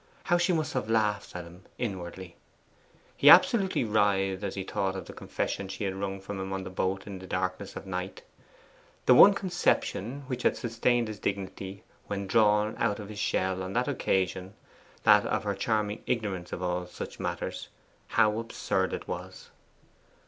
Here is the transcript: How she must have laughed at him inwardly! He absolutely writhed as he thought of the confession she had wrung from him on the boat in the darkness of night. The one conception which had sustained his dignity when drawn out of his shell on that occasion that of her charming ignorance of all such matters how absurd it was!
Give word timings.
How 0.23 0.39
she 0.39 0.51
must 0.51 0.73
have 0.73 0.89
laughed 0.89 1.35
at 1.35 1.43
him 1.43 1.63
inwardly! 1.77 2.35
He 3.15 3.29
absolutely 3.29 3.83
writhed 3.83 4.41
as 4.43 4.55
he 4.55 4.63
thought 4.63 4.95
of 4.95 5.05
the 5.05 5.13
confession 5.13 5.67
she 5.67 5.83
had 5.83 5.93
wrung 5.93 6.19
from 6.19 6.39
him 6.39 6.51
on 6.53 6.63
the 6.63 6.71
boat 6.71 7.05
in 7.05 7.19
the 7.19 7.27
darkness 7.27 7.75
of 7.75 7.85
night. 7.85 8.23
The 9.05 9.13
one 9.13 9.35
conception 9.35 10.23
which 10.25 10.41
had 10.41 10.57
sustained 10.57 11.07
his 11.07 11.19
dignity 11.19 11.83
when 12.07 12.25
drawn 12.25 12.73
out 12.79 12.97
of 12.97 13.09
his 13.09 13.19
shell 13.19 13.61
on 13.61 13.73
that 13.73 13.87
occasion 13.87 14.55
that 15.03 15.23
of 15.27 15.43
her 15.43 15.53
charming 15.53 16.01
ignorance 16.07 16.51
of 16.51 16.63
all 16.63 16.87
such 16.87 17.19
matters 17.19 17.67
how 18.07 18.39
absurd 18.39 18.93
it 18.93 19.07
was! 19.07 19.51